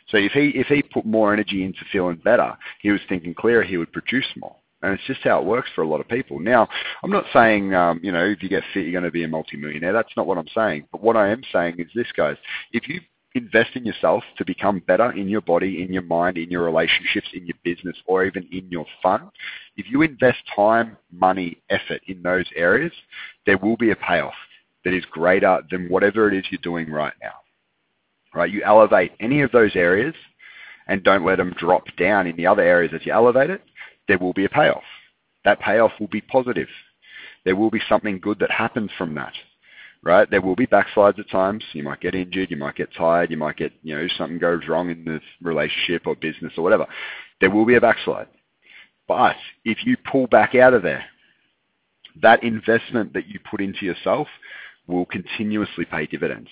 So 0.10 0.18
if 0.18 0.32
he, 0.32 0.50
if 0.56 0.68
he 0.68 0.82
put 0.82 1.06
more 1.06 1.34
energy 1.34 1.64
into 1.64 1.80
feeling 1.92 2.22
better, 2.24 2.58
he 2.82 2.92
was 2.92 3.02
thinking 3.10 3.34
clearer, 3.34 3.64
he 3.64 3.78
would 3.78 3.92
produce 3.92 4.28
more. 4.38 4.56
And 4.82 4.94
it's 4.94 5.04
just 5.06 5.22
how 5.24 5.40
it 5.40 5.46
works 5.46 5.70
for 5.74 5.82
a 5.82 5.88
lot 5.88 6.00
of 6.00 6.08
people. 6.08 6.40
Now, 6.40 6.68
I'm 7.04 7.10
not 7.12 7.26
saying, 7.34 7.74
um, 7.74 8.00
you 8.04 8.12
know, 8.12 8.24
if 8.24 8.44
you 8.44 8.50
get 8.50 8.64
fit, 8.74 8.84
you're 8.84 8.92
going 8.92 9.04
to 9.04 9.12
be 9.12 9.24
a 9.24 9.28
multimillionaire. 9.28 9.92
That's 9.92 10.16
not 10.16 10.28
what 10.28 10.38
I'm 10.38 10.48
saying. 10.56 10.88
But 10.92 11.02
what 11.02 11.18
I 11.18 11.30
am 11.30 11.42
saying 11.52 11.80
is 11.80 11.88
this, 11.96 12.12
guys. 12.16 12.38
If 12.72 12.88
you 12.88 13.02
invest 13.38 13.76
in 13.76 13.86
yourself 13.86 14.24
to 14.38 14.46
become 14.46 14.80
better 14.88 15.12
in 15.12 15.28
your 15.30 15.42
body, 15.42 15.82
in 15.82 15.94
your 15.94 16.02
mind, 16.04 16.38
in 16.38 16.50
your 16.50 16.64
relationships, 16.64 17.28
in 17.34 17.46
your 17.46 17.58
business, 17.64 17.96
or 18.06 18.26
even 18.26 18.48
in 18.52 18.70
your 18.70 18.86
fun, 19.02 19.30
if 19.78 19.86
you 19.90 20.02
invest 20.02 20.40
time, 20.56 20.98
money, 21.12 21.58
effort 21.70 22.02
in 22.08 22.22
those 22.22 22.46
areas, 22.56 22.92
there 23.46 23.58
will 23.58 23.78
be 23.78 23.92
a 23.92 23.96
payoff 23.96 24.34
that 24.84 24.94
is 24.94 25.06
greater 25.06 25.62
than 25.72 25.88
whatever 25.90 26.28
it 26.28 26.38
is 26.38 26.46
you're 26.50 26.60
doing 26.62 26.90
right 26.92 27.14
now. 27.22 27.34
Right? 28.34 28.52
You 28.52 28.64
elevate 28.64 29.14
any 29.20 29.42
of 29.42 29.52
those 29.52 29.76
areas 29.76 30.16
and 30.88 31.04
don't 31.04 31.26
let 31.26 31.38
them 31.38 31.56
drop 31.58 31.84
down 31.98 32.28
in 32.28 32.36
the 32.36 32.48
other 32.48 32.62
areas 32.62 32.94
as 32.94 33.06
you 33.06 33.12
elevate 33.12 33.50
it, 33.50 33.62
there 34.08 34.18
will 34.18 34.34
be 34.34 34.46
a 34.46 34.50
payoff. 34.50 34.84
That 35.44 35.60
payoff 35.60 35.92
will 36.00 36.08
be 36.08 36.22
positive. 36.22 36.70
There 37.46 37.56
will 37.56 37.70
be 37.70 37.82
something 37.88 38.20
good 38.20 38.40
that 38.40 38.52
happens 38.52 38.92
from 38.98 39.16
that 39.16 39.34
right? 40.04 40.30
There 40.30 40.42
will 40.42 40.56
be 40.56 40.68
backslides 40.68 41.20
at 41.20 41.30
times. 41.30 41.64
You 41.74 41.84
might 41.84 42.02
get 42.02 42.16
injured, 42.16 42.52
you 42.52 42.58
might 42.58 42.76
get 42.76 42.94
tired, 42.94 43.32
you 43.32 43.38
might 43.38 43.58
get, 43.58 43.74
you 43.84 43.96
know, 43.96 44.08
something 44.18 44.40
goes 44.40 44.62
wrong 44.68 44.90
in 44.90 45.04
the 45.06 45.20
relationship 45.42 46.08
or 46.08 46.16
business 46.16 46.54
or 46.58 46.64
whatever. 46.64 46.88
There 47.42 47.50
will 47.50 47.66
be 47.66 47.76
a 47.76 47.82
backslide. 47.82 48.28
But 49.08 49.36
if 49.64 49.86
you 49.86 49.96
pull 50.10 50.28
back 50.28 50.56
out 50.56 50.74
of 50.74 50.84
there, 50.84 51.06
that 52.22 52.44
investment 52.44 53.14
that 53.14 53.28
you 53.28 53.40
put 53.50 53.62
into 53.62 53.86
yourself 53.86 54.28
will 54.88 55.06
continuously 55.06 55.86
pay 55.86 56.08
dividends. 56.08 56.50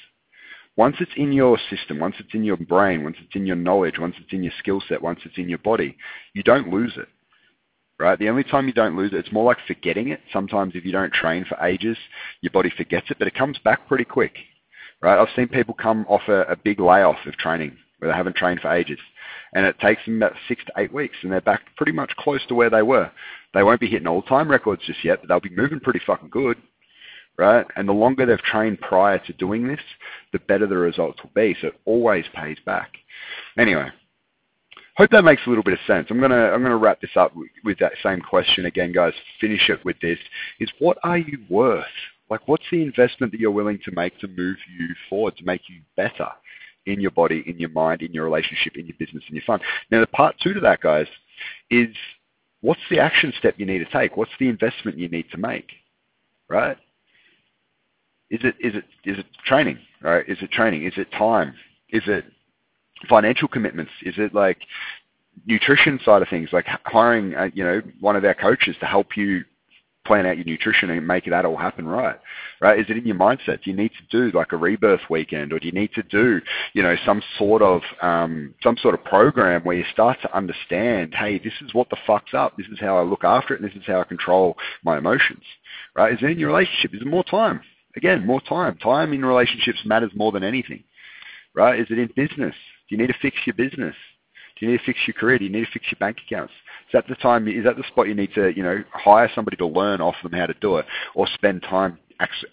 Once 0.77 0.97
it's 0.99 1.11
in 1.15 1.31
your 1.31 1.57
system, 1.69 1.99
once 1.99 2.15
it's 2.19 2.33
in 2.33 2.43
your 2.43 2.57
brain, 2.57 3.03
once 3.03 3.15
it's 3.21 3.35
in 3.35 3.45
your 3.45 3.55
knowledge, 3.55 3.97
once 3.97 4.15
it's 4.19 4.33
in 4.33 4.43
your 4.43 4.51
skill 4.59 4.81
set, 4.87 5.01
once 5.01 5.19
it's 5.23 5.37
in 5.37 5.47
your 5.47 5.57
body, 5.59 5.97
you 6.33 6.43
don't 6.43 6.69
lose 6.69 6.93
it 6.97 7.07
right? 7.99 8.19
The 8.19 8.29
only 8.29 8.43
time 8.43 8.67
you 8.67 8.73
don't 8.73 8.97
lose 8.97 9.13
it, 9.13 9.17
it's 9.17 9.31
more 9.31 9.45
like 9.45 9.57
forgetting 9.67 10.09
it. 10.09 10.21
Sometimes 10.33 10.73
if 10.75 10.85
you 10.85 10.91
don't 10.91 11.13
train 11.13 11.45
for 11.45 11.57
ages, 11.65 11.97
your 12.41 12.51
body 12.51 12.71
forgets 12.75 13.09
it, 13.09 13.19
but 13.19 13.27
it 13.27 13.35
comes 13.35 13.57
back 13.59 13.87
pretty 13.87 14.05
quick, 14.05 14.35
right? 15.01 15.19
I've 15.19 15.33
seen 15.35 15.47
people 15.47 15.73
come 15.73 16.05
off 16.09 16.27
a, 16.27 16.41
a 16.41 16.55
big 16.55 16.79
layoff 16.79 17.25
of 17.25 17.37
training 17.37 17.77
where 17.99 18.11
they 18.11 18.17
haven't 18.17 18.35
trained 18.35 18.59
for 18.61 18.71
ages. 18.71 18.99
And 19.53 19.65
it 19.65 19.79
takes 19.79 20.03
them 20.05 20.17
about 20.17 20.35
six 20.47 20.63
to 20.65 20.73
eight 20.77 20.93
weeks, 20.93 21.15
and 21.21 21.31
they're 21.31 21.39
back 21.41 21.61
pretty 21.77 21.93
much 21.93 22.11
close 22.17 22.45
to 22.47 22.55
where 22.55 22.69
they 22.69 22.81
were. 22.81 23.09
They 23.53 23.63
won't 23.63 23.79
be 23.79 23.87
hitting 23.87 24.07
all-time 24.07 24.51
records 24.51 24.81
just 24.85 25.03
yet, 25.05 25.21
but 25.21 25.29
they'll 25.29 25.39
be 25.39 25.55
moving 25.55 25.79
pretty 25.79 26.01
fucking 26.05 26.29
good, 26.29 26.57
right? 27.37 27.65
And 27.77 27.87
the 27.87 27.93
longer 27.93 28.25
they've 28.25 28.37
trained 28.39 28.81
prior 28.81 29.19
to 29.19 29.33
doing 29.33 29.65
this, 29.65 29.79
the 30.33 30.39
better 30.39 30.67
the 30.67 30.75
results 30.75 31.23
will 31.23 31.31
be. 31.33 31.55
So 31.61 31.67
it 31.67 31.79
always 31.85 32.25
pays 32.33 32.57
back. 32.65 32.91
Anyway, 33.57 33.87
hope 34.95 35.11
that 35.11 35.23
makes 35.23 35.41
a 35.45 35.49
little 35.49 35.63
bit 35.63 35.73
of 35.73 35.79
sense. 35.85 36.07
I'm 36.09 36.19
gonna 36.19 36.51
I'm 36.51 36.63
gonna 36.63 36.77
wrap 36.77 37.01
this 37.01 37.15
up 37.15 37.33
with, 37.63 37.79
that 37.79 37.93
same 38.01 38.21
question 38.21 38.65
again, 38.65 38.91
guys. 38.91 39.13
Finish 39.39 39.69
it 39.69 39.83
with 39.85 39.99
this: 40.01 40.19
is 40.59 40.69
what 40.79 40.97
are 41.03 41.17
you 41.17 41.39
worth? 41.49 41.85
Like, 42.29 42.47
what's 42.47 42.63
the 42.71 42.81
investment 42.81 43.31
that 43.31 43.39
you're 43.39 43.51
willing 43.51 43.79
to 43.85 43.91
make 43.91 44.17
to 44.19 44.27
move 44.27 44.57
you 44.79 44.87
forward, 45.09 45.37
to 45.37 45.45
make 45.45 45.61
you 45.69 45.81
better 45.95 46.29
in 46.87 46.99
your 46.99 47.11
body, 47.11 47.43
in 47.45 47.59
your 47.59 47.69
mind, 47.69 48.01
in 48.01 48.13
your 48.13 48.23
relationship, 48.23 48.77
in 48.77 48.87
your 48.87 48.95
business, 48.97 49.23
in 49.29 49.35
your 49.35 49.43
fun? 49.45 49.59
Now, 49.91 49.99
the 49.99 50.07
part 50.07 50.35
two 50.41 50.53
to 50.53 50.59
that, 50.61 50.81
guys, 50.81 51.07
is 51.69 51.95
what's 52.61 52.81
the 52.89 52.99
action 52.99 53.31
step 53.37 53.55
you 53.57 53.65
need 53.65 53.79
to 53.79 53.91
take? 53.91 54.17
What's 54.17 54.31
the 54.39 54.49
investment 54.49 54.97
you 54.97 55.09
need 55.09 55.29
to 55.31 55.37
make? 55.37 55.69
Right? 56.47 56.77
Is 58.31 58.39
it 58.43 58.55
is 58.59 58.75
it 58.75 58.85
is 59.03 59.19
it 59.19 59.25
training? 59.45 59.77
Right? 60.01 60.27
Is 60.27 60.37
it 60.41 60.51
training? 60.51 60.83
Is 60.85 60.93
it 60.97 61.11
time? 61.11 61.53
Is 61.89 62.03
it 62.07 62.25
financial 63.09 63.47
commitments? 63.47 63.91
Is 64.03 64.15
it 64.17 64.33
like 64.33 64.59
nutrition 65.45 65.99
side 66.03 66.21
of 66.21 66.29
things, 66.29 66.49
like 66.51 66.65
hiring, 66.85 67.35
uh, 67.35 67.49
you 67.53 67.63
know, 67.63 67.81
one 67.99 68.15
of 68.15 68.23
our 68.25 68.33
coaches 68.33 68.75
to 68.79 68.85
help 68.85 69.17
you 69.17 69.43
plan 70.05 70.25
out 70.25 70.37
your 70.37 70.45
nutrition 70.45 70.91
and 70.91 71.05
make 71.05 71.25
that 71.25 71.45
all 71.45 71.57
happen 71.57 71.87
right, 71.87 72.19
right? 72.61 72.79
Is 72.79 72.85
it 72.89 72.97
in 72.97 73.05
your 73.05 73.15
mindset? 73.15 73.63
Do 73.63 73.71
you 73.71 73.75
need 73.75 73.91
to 73.93 74.29
do 74.29 74.37
like 74.37 74.51
a 74.51 74.57
rebirth 74.57 75.01
weekend 75.09 75.51
or 75.51 75.59
do 75.59 75.65
you 75.65 75.73
need 75.73 75.91
to 75.93 76.03
do, 76.03 76.39
you 76.73 76.83
know, 76.83 76.95
some 77.05 77.21
sort 77.37 77.61
of, 77.61 77.81
um, 78.01 78.53
some 78.61 78.77
sort 78.77 78.93
of 78.93 79.03
program 79.03 79.63
where 79.63 79.75
you 79.75 79.83
start 79.91 80.19
to 80.21 80.35
understand, 80.35 81.15
hey, 81.15 81.39
this 81.39 81.53
is 81.61 81.73
what 81.73 81.89
the 81.89 81.97
fuck's 82.05 82.33
up. 82.33 82.55
This 82.55 82.67
is 82.67 82.79
how 82.79 82.97
I 82.97 83.01
look 83.01 83.23
after 83.23 83.55
it 83.55 83.61
and 83.61 83.69
this 83.69 83.75
is 83.75 83.85
how 83.87 83.99
I 83.99 84.03
control 84.03 84.55
my 84.83 84.97
emotions, 84.99 85.43
right? 85.95 86.13
Is 86.13 86.19
it 86.21 86.29
in 86.29 86.39
your 86.39 86.49
relationship? 86.49 86.93
Is 86.93 87.01
it 87.01 87.07
more 87.07 87.23
time? 87.23 87.61
Again, 87.95 88.25
more 88.25 88.41
time. 88.41 88.77
Time 88.77 89.11
in 89.13 89.25
relationships 89.25 89.79
matters 89.85 90.11
more 90.15 90.31
than 90.31 90.43
anything, 90.43 90.83
right? 91.55 91.79
Is 91.79 91.87
it 91.89 91.97
in 91.97 92.09
business? 92.15 92.55
Do 92.87 92.95
you 92.95 93.01
need 93.01 93.07
to 93.07 93.19
fix 93.21 93.37
your 93.45 93.55
business? 93.55 93.95
Do 94.57 94.65
you 94.65 94.71
need 94.71 94.77
to 94.79 94.85
fix 94.85 94.99
your 95.07 95.15
career? 95.15 95.37
Do 95.37 95.45
you 95.45 95.51
need 95.51 95.65
to 95.65 95.71
fix 95.71 95.85
your 95.91 95.97
bank 95.99 96.17
accounts? 96.25 96.53
Is 96.87 96.93
that 96.93 97.07
the 97.07 97.15
time? 97.15 97.47
Is 97.47 97.65
that 97.65 97.77
the 97.77 97.83
spot 97.87 98.07
you 98.07 98.15
need 98.15 98.33
to, 98.35 98.55
you 98.55 98.63
know, 98.63 98.83
hire 98.93 99.29
somebody 99.35 99.57
to 99.57 99.65
learn 99.65 100.01
off 100.01 100.15
them 100.23 100.31
how 100.31 100.45
to 100.45 100.53
do 100.61 100.77
it, 100.77 100.85
or 101.13 101.27
spend 101.27 101.63
time 101.63 101.97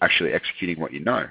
actually 0.01 0.33
executing 0.33 0.79
what 0.79 0.91
you 0.91 0.99
know? 0.99 1.27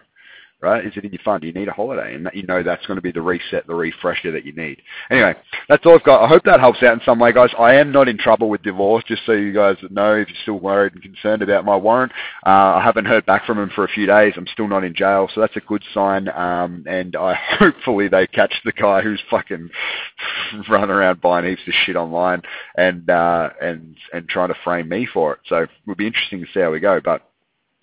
Right? 0.63 0.85
Is 0.85 0.93
it 0.97 1.05
in 1.05 1.13
your 1.13 1.21
fund? 1.25 1.41
Do 1.41 1.47
you 1.47 1.53
need 1.53 1.69
a 1.69 1.73
holiday? 1.73 2.15
And 2.15 2.27
that, 2.27 2.35
you 2.35 2.45
know 2.45 2.63
that's 2.63 2.87
going 2.87 2.97
to 2.97 3.03
be 3.03 3.13
the 3.13 3.21
reset, 3.21 3.67
the 3.67 3.75
refresher 3.75 4.31
that 4.33 4.45
you 4.45 4.53
need. 4.53 4.81
Anyway, 5.11 5.35
that's 5.69 5.85
all 5.85 5.95
I've 5.95 6.05
got. 6.05 6.25
I 6.25 6.29
hope 6.29 6.45
that 6.45 6.61
helps 6.61 6.83
out 6.83 6.95
in 6.95 7.01
some 7.05 7.19
way, 7.19 7.33
guys. 7.33 7.51
I 7.59 7.75
am 7.75 7.93
not 7.93 8.09
in 8.09 8.17
trouble 8.17 8.49
with 8.49 8.63
divorce, 8.63 9.05
just 9.07 9.23
so 9.27 9.33
you 9.33 9.53
guys 9.53 9.77
know 9.91 10.15
if 10.15 10.29
you're 10.29 10.39
still 10.43 10.61
worried 10.61 10.95
and 10.95 11.03
concerned 11.03 11.43
about 11.43 11.65
my 11.65 11.77
warrant. 11.77 12.13
Uh, 12.47 12.77
I 12.77 12.83
haven't 12.83 13.07
heard 13.07 13.27
back 13.27 13.45
from 13.45 13.59
him 13.59 13.71
for 13.75 13.85
a 13.85 13.89
few 13.89 14.07
days. 14.07 14.35
I'm 14.37 14.47
still 14.47 14.69
not 14.69 14.85
in 14.85 14.95
jail, 14.95 15.29
so 15.35 15.41
that's 15.41 15.57
a 15.57 15.61
good 15.61 15.83
sign. 15.93 16.29
Um, 16.29 16.85
and 16.87 17.17
I 17.17 17.35
hopefully 17.59 18.09
they 18.09 18.27
catch 18.27 18.55
the 18.65 18.73
guy 18.73 19.03
who's 19.03 19.21
fucking 19.31 19.71
running 20.69 20.91
around 20.91 21.21
buying 21.21 21.47
heaps 21.47 21.63
of 21.67 21.75
shit 21.85 21.97
online 21.97 22.43
and 22.77 23.09
uh, 23.11 23.51
and 23.61 23.97
and 24.13 24.29
trying 24.29 24.49
to 24.49 24.57
frame 24.63 24.89
me 24.89 25.09
for 25.13 25.35
it. 25.35 25.41
So 25.49 25.67
it'll 25.85 25.97
be 25.97 26.07
interesting 26.07 26.41
to 26.41 26.47
see 26.53 26.61
how 26.61 26.71
we 26.71 26.81
go. 26.81 27.01
But 27.03 27.23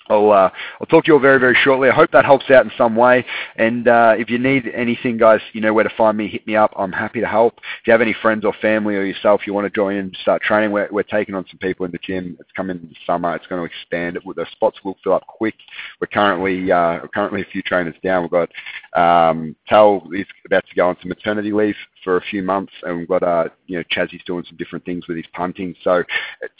I'll, 0.09 0.31
uh, 0.31 0.49
I'll 0.79 0.87
talk 0.87 1.05
to 1.05 1.09
you 1.09 1.13
all 1.13 1.19
very, 1.19 1.39
very 1.39 1.55
shortly. 1.55 1.89
I 1.89 1.93
hope 1.93 2.11
that 2.11 2.25
helps 2.25 2.49
out 2.49 2.65
in 2.65 2.71
some 2.77 2.95
way. 2.95 3.25
And 3.55 3.87
uh, 3.87 4.15
if 4.17 4.29
you 4.29 4.39
need 4.39 4.67
anything, 4.73 5.17
guys, 5.17 5.39
you 5.53 5.61
know 5.61 5.73
where 5.73 5.83
to 5.83 5.93
find 5.95 6.17
me. 6.17 6.27
Hit 6.27 6.45
me 6.47 6.55
up. 6.55 6.73
I'm 6.77 6.91
happy 6.91 7.19
to 7.21 7.27
help. 7.27 7.57
If 7.57 7.87
you 7.87 7.91
have 7.91 8.01
any 8.01 8.15
friends 8.21 8.45
or 8.45 8.53
family 8.61 8.95
or 8.95 9.03
yourself 9.03 9.41
you 9.45 9.53
want 9.53 9.65
to 9.65 9.71
join 9.71 9.97
and 9.97 10.17
start 10.21 10.41
training, 10.41 10.71
we're, 10.71 10.89
we're 10.91 11.03
taking 11.03 11.35
on 11.35 11.45
some 11.49 11.59
people 11.59 11.85
in 11.85 11.91
the 11.91 11.99
gym. 11.99 12.37
It's 12.39 12.51
coming 12.55 12.77
in 12.77 12.89
the 12.89 12.95
summer. 13.05 13.35
It's 13.35 13.47
going 13.47 13.61
to 13.61 13.65
expand. 13.65 14.17
The 14.35 14.45
spots 14.51 14.79
will 14.83 14.97
fill 15.03 15.13
up 15.13 15.27
quick. 15.27 15.55
We're 16.01 16.07
currently 16.07 16.71
uh, 16.71 16.99
currently 17.13 17.41
a 17.41 17.45
few 17.45 17.61
trainers 17.61 17.95
down. 18.03 18.23
We've 18.23 18.31
got 18.31 18.49
um, 18.95 19.55
Tal 19.67 20.03
is 20.13 20.25
about 20.45 20.65
to 20.67 20.75
go 20.75 20.89
on 20.89 20.97
some 21.01 21.09
maternity 21.09 21.51
leave 21.51 21.75
for 22.03 22.17
a 22.17 22.21
few 22.21 22.43
months, 22.43 22.73
and 22.83 22.97
we've 22.97 23.07
got 23.07 23.23
uh, 23.23 23.49
you 23.67 23.77
know 23.77 23.83
Chazzy's 23.91 24.23
doing 24.25 24.43
some 24.47 24.57
different 24.57 24.85
things 24.85 25.07
with 25.07 25.17
his 25.17 25.27
punting. 25.33 25.75
So 25.83 26.03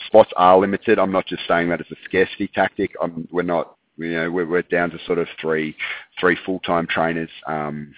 spots 0.06 0.32
are 0.36 0.58
limited. 0.58 0.98
I'm 0.98 1.12
not 1.12 1.26
just 1.26 1.42
saying 1.48 1.68
that 1.70 1.80
as 1.80 1.86
a 1.90 1.96
scarcity 2.04 2.48
tactic. 2.54 2.92
I'm, 3.02 3.28
we're 3.32 3.42
not 3.42 3.76
you 3.96 4.12
know 4.12 4.30
we're, 4.30 4.46
we're 4.46 4.62
down 4.62 4.90
to 4.90 4.98
sort 5.06 5.18
of 5.18 5.28
three 5.40 5.76
three 6.18 6.36
full 6.44 6.60
time 6.60 6.86
trainers. 6.86 7.30
Um, 7.46 7.94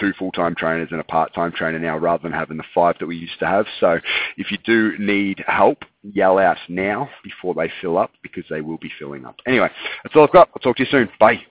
two 0.00 0.12
full-time 0.18 0.54
trainers 0.54 0.88
and 0.90 1.00
a 1.00 1.04
part-time 1.04 1.52
trainer 1.52 1.78
now 1.78 1.96
rather 1.98 2.22
than 2.22 2.32
having 2.32 2.56
the 2.56 2.64
five 2.74 2.96
that 2.98 3.06
we 3.06 3.16
used 3.16 3.38
to 3.38 3.46
have. 3.46 3.66
So 3.78 4.00
if 4.38 4.50
you 4.50 4.58
do 4.64 4.96
need 4.98 5.44
help, 5.46 5.84
yell 6.02 6.38
out 6.38 6.56
now 6.68 7.08
before 7.22 7.54
they 7.54 7.70
fill 7.80 7.98
up 7.98 8.10
because 8.22 8.44
they 8.48 8.62
will 8.62 8.78
be 8.78 8.90
filling 8.98 9.26
up. 9.26 9.36
Anyway, 9.46 9.68
that's 10.02 10.16
all 10.16 10.24
I've 10.24 10.32
got. 10.32 10.48
I'll 10.54 10.60
talk 10.60 10.76
to 10.78 10.82
you 10.82 10.88
soon. 10.90 11.08
Bye. 11.20 11.42